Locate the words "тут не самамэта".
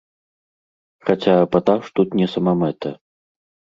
1.99-2.89